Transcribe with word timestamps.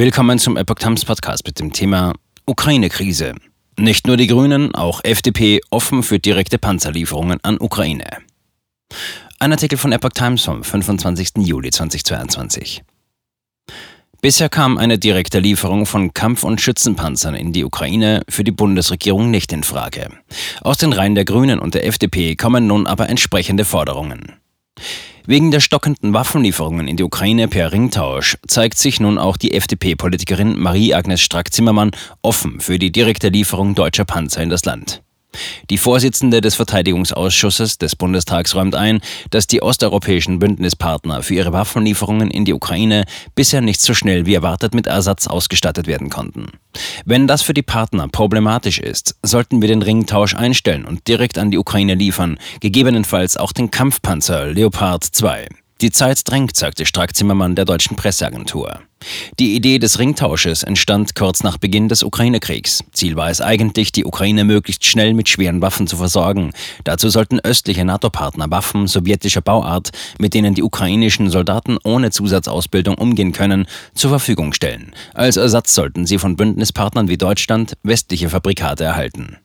Willkommen 0.00 0.38
zum 0.38 0.56
Epoch 0.56 0.76
Times 0.76 1.04
Podcast 1.04 1.46
mit 1.46 1.60
dem 1.60 1.74
Thema 1.74 2.14
Ukraine-Krise. 2.46 3.34
Nicht 3.78 4.06
nur 4.06 4.16
die 4.16 4.28
Grünen, 4.28 4.74
auch 4.74 5.04
FDP 5.04 5.60
offen 5.68 6.02
für 6.02 6.18
direkte 6.18 6.56
Panzerlieferungen 6.56 7.38
an 7.42 7.58
Ukraine. 7.60 8.06
Ein 9.40 9.52
Artikel 9.52 9.76
von 9.76 9.92
Epoch 9.92 10.14
Times 10.14 10.42
vom 10.42 10.64
25. 10.64 11.46
Juli 11.46 11.70
2022. 11.70 12.82
Bisher 14.22 14.48
kam 14.48 14.78
eine 14.78 14.98
direkte 14.98 15.38
Lieferung 15.38 15.84
von 15.84 16.14
Kampf- 16.14 16.44
und 16.44 16.62
Schützenpanzern 16.62 17.34
in 17.34 17.52
die 17.52 17.66
Ukraine 17.66 18.22
für 18.26 18.42
die 18.42 18.52
Bundesregierung 18.52 19.30
nicht 19.30 19.52
in 19.52 19.64
Frage. 19.64 20.08
Aus 20.62 20.78
den 20.78 20.94
Reihen 20.94 21.14
der 21.14 21.26
Grünen 21.26 21.58
und 21.58 21.74
der 21.74 21.84
FDP 21.84 22.36
kommen 22.36 22.66
nun 22.66 22.86
aber 22.86 23.10
entsprechende 23.10 23.66
Forderungen. 23.66 24.32
Wegen 25.26 25.50
der 25.50 25.60
stockenden 25.60 26.14
Waffenlieferungen 26.14 26.88
in 26.88 26.96
die 26.96 27.02
Ukraine 27.02 27.48
per 27.48 27.72
Ringtausch 27.72 28.36
zeigt 28.46 28.78
sich 28.78 29.00
nun 29.00 29.18
auch 29.18 29.36
die 29.36 29.52
FDP-Politikerin 29.52 30.58
Marie-Agnes 30.58 31.20
Strack-Zimmermann 31.20 31.90
offen 32.22 32.60
für 32.60 32.78
die 32.78 32.92
direkte 32.92 33.28
Lieferung 33.28 33.74
deutscher 33.74 34.04
Panzer 34.04 34.42
in 34.42 34.50
das 34.50 34.64
Land. 34.64 35.02
Die 35.70 35.78
Vorsitzende 35.78 36.40
des 36.40 36.56
Verteidigungsausschusses 36.56 37.78
des 37.78 37.96
Bundestags 37.96 38.54
räumt 38.54 38.74
ein, 38.74 39.00
dass 39.30 39.46
die 39.46 39.62
osteuropäischen 39.62 40.38
Bündnispartner 40.38 41.22
für 41.22 41.34
ihre 41.34 41.52
Waffenlieferungen 41.52 42.30
in 42.30 42.44
die 42.44 42.54
Ukraine 42.54 43.04
bisher 43.34 43.60
nicht 43.60 43.80
so 43.80 43.94
schnell 43.94 44.26
wie 44.26 44.34
erwartet 44.34 44.74
mit 44.74 44.86
Ersatz 44.86 45.26
ausgestattet 45.26 45.86
werden 45.86 46.10
konnten. 46.10 46.48
Wenn 47.04 47.26
das 47.26 47.42
für 47.42 47.54
die 47.54 47.62
Partner 47.62 48.08
problematisch 48.08 48.78
ist, 48.78 49.16
sollten 49.22 49.60
wir 49.60 49.68
den 49.68 49.82
Ringtausch 49.82 50.34
einstellen 50.34 50.84
und 50.84 51.06
direkt 51.08 51.38
an 51.38 51.50
die 51.50 51.58
Ukraine 51.58 51.94
liefern, 51.94 52.38
gegebenenfalls 52.60 53.36
auch 53.36 53.52
den 53.52 53.70
Kampfpanzer 53.70 54.46
Leopard 54.46 55.04
2. 55.04 55.48
Die 55.80 55.90
Zeit 55.90 56.28
drängt, 56.28 56.56
sagte 56.56 56.84
Strack-Zimmermann 56.84 57.54
der 57.54 57.64
deutschen 57.64 57.96
Presseagentur. 57.96 58.80
Die 59.38 59.54
Idee 59.54 59.78
des 59.78 59.98
Ringtausches 59.98 60.62
entstand 60.62 61.14
kurz 61.14 61.42
nach 61.42 61.56
Beginn 61.56 61.88
des 61.88 62.02
Ukraine-Kriegs. 62.02 62.84
Ziel 62.92 63.16
war 63.16 63.30
es 63.30 63.40
eigentlich, 63.40 63.92
die 63.92 64.04
Ukraine 64.04 64.44
möglichst 64.44 64.84
schnell 64.84 65.14
mit 65.14 65.28
schweren 65.28 65.62
Waffen 65.62 65.86
zu 65.86 65.96
versorgen. 65.96 66.52
Dazu 66.84 67.08
sollten 67.08 67.40
östliche 67.40 67.84
NATO-Partner 67.84 68.50
Waffen 68.50 68.86
sowjetischer 68.86 69.40
Bauart, 69.40 69.90
mit 70.18 70.34
denen 70.34 70.54
die 70.54 70.62
ukrainischen 70.62 71.30
Soldaten 71.30 71.78
ohne 71.84 72.10
Zusatzausbildung 72.10 72.96
umgehen 72.96 73.32
können, 73.32 73.66
zur 73.94 74.10
Verfügung 74.10 74.52
stellen. 74.52 74.92
Als 75.14 75.36
Ersatz 75.36 75.74
sollten 75.74 76.06
sie 76.06 76.18
von 76.18 76.36
Bündnispartnern 76.36 77.08
wie 77.08 77.18
Deutschland 77.18 77.74
westliche 77.82 78.28
Fabrikate 78.28 78.84
erhalten. 78.84 79.38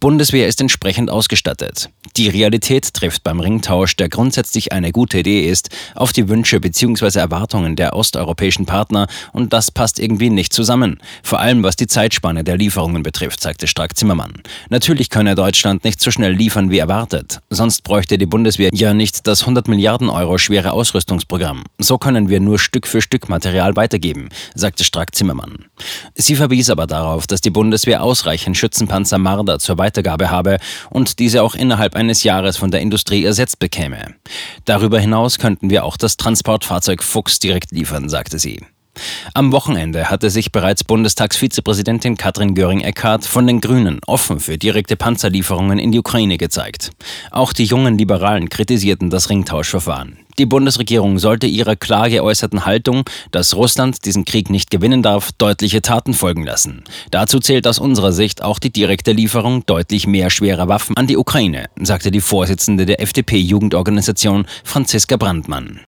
Bundeswehr 0.00 0.48
ist 0.48 0.62
entsprechend 0.62 1.10
ausgestattet. 1.10 1.90
Die 2.16 2.30
Realität 2.30 2.94
trifft 2.94 3.22
beim 3.22 3.38
Ringtausch, 3.38 3.96
der 3.96 4.08
grundsätzlich 4.08 4.72
eine 4.72 4.92
gute 4.92 5.18
Idee 5.18 5.46
ist, 5.46 5.68
auf 5.94 6.14
die 6.14 6.26
Wünsche 6.30 6.58
bzw. 6.58 7.18
Erwartungen 7.18 7.76
der 7.76 7.94
osteuropäischen 7.94 8.64
Partner 8.64 9.08
und 9.34 9.52
das 9.52 9.70
passt 9.70 9.98
irgendwie 9.98 10.30
nicht 10.30 10.54
zusammen. 10.54 11.00
Vor 11.22 11.40
allem 11.40 11.62
was 11.62 11.76
die 11.76 11.86
Zeitspanne 11.86 12.44
der 12.44 12.56
Lieferungen 12.56 13.02
betrifft, 13.02 13.42
sagte 13.42 13.66
Strack-Zimmermann. 13.66 14.42
Natürlich 14.70 15.10
könne 15.10 15.34
Deutschland 15.34 15.84
nicht 15.84 16.00
so 16.00 16.10
schnell 16.10 16.32
liefern 16.32 16.70
wie 16.70 16.78
erwartet. 16.78 17.40
Sonst 17.50 17.82
bräuchte 17.82 18.16
die 18.16 18.24
Bundeswehr 18.24 18.70
ja 18.72 18.94
nicht 18.94 19.26
das 19.26 19.42
100 19.42 19.68
Milliarden 19.68 20.08
Euro 20.08 20.38
schwere 20.38 20.72
Ausrüstungsprogramm. 20.72 21.64
So 21.78 21.98
können 21.98 22.30
wir 22.30 22.40
nur 22.40 22.58
Stück 22.58 22.86
für 22.86 23.02
Stück 23.02 23.28
Material 23.28 23.76
weitergeben, 23.76 24.30
sagte 24.54 24.82
Strack-Zimmermann. 24.82 25.66
Sie 26.14 26.36
verwies 26.36 26.70
aber 26.70 26.86
darauf, 26.86 27.26
dass 27.26 27.42
die 27.42 27.50
Bundeswehr 27.50 28.02
ausreichend 28.02 28.56
Schützenpanzer 28.56 29.18
Marder 29.18 29.58
zur 29.58 29.76
Weitergabe 29.90 30.30
habe 30.30 30.58
und 30.88 31.18
diese 31.18 31.42
auch 31.42 31.54
innerhalb 31.54 31.96
eines 31.96 32.22
Jahres 32.22 32.56
von 32.56 32.70
der 32.70 32.80
Industrie 32.80 33.24
ersetzt 33.24 33.58
bekäme. 33.58 34.14
Darüber 34.64 35.00
hinaus 35.00 35.38
könnten 35.38 35.68
wir 35.68 35.84
auch 35.84 35.96
das 35.96 36.16
Transportfahrzeug 36.16 37.02
Fuchs 37.02 37.40
direkt 37.40 37.72
liefern, 37.72 38.08
sagte 38.08 38.38
sie. 38.38 38.60
Am 39.34 39.52
Wochenende 39.52 40.10
hatte 40.10 40.30
sich 40.30 40.52
bereits 40.52 40.84
Bundestagsvizepräsidentin 40.84 42.16
Katrin 42.16 42.54
Göring-Eckardt 42.54 43.24
von 43.24 43.46
den 43.46 43.60
Grünen 43.60 44.00
offen 44.06 44.40
für 44.40 44.58
direkte 44.58 44.96
Panzerlieferungen 44.96 45.78
in 45.78 45.90
die 45.92 45.98
Ukraine 45.98 46.38
gezeigt. 46.38 46.90
Auch 47.30 47.52
die 47.52 47.64
jungen 47.64 47.98
Liberalen 47.98 48.48
kritisierten 48.48 49.10
das 49.10 49.30
Ringtauschverfahren. 49.30 50.18
Die 50.40 50.46
Bundesregierung 50.46 51.18
sollte 51.18 51.46
ihrer 51.46 51.76
klar 51.76 52.08
geäußerten 52.08 52.64
Haltung, 52.64 53.04
dass 53.30 53.54
Russland 53.54 54.06
diesen 54.06 54.24
Krieg 54.24 54.48
nicht 54.48 54.70
gewinnen 54.70 55.02
darf, 55.02 55.32
deutliche 55.32 55.82
Taten 55.82 56.14
folgen 56.14 56.44
lassen. 56.44 56.82
Dazu 57.10 57.40
zählt 57.40 57.66
aus 57.66 57.78
unserer 57.78 58.12
Sicht 58.12 58.42
auch 58.42 58.58
die 58.58 58.72
direkte 58.72 59.12
Lieferung 59.12 59.66
deutlich 59.66 60.06
mehr 60.06 60.30
schwerer 60.30 60.66
Waffen 60.66 60.96
an 60.96 61.06
die 61.06 61.18
Ukraine, 61.18 61.66
sagte 61.82 62.10
die 62.10 62.22
Vorsitzende 62.22 62.86
der 62.86 63.02
FDP-Jugendorganisation 63.02 64.46
Franziska 64.64 65.18
Brandmann. 65.18 65.78